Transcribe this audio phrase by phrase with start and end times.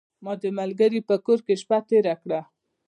[0.23, 2.39] ما د ملګري په کور کې شپه تیره کړه.